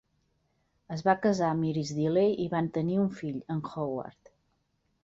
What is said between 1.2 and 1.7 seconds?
casar amb